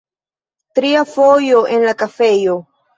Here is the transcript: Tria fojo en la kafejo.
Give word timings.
Tria 0.79 1.05
fojo 1.13 1.63
en 1.77 1.87
la 1.91 1.97
kafejo. 2.05 2.61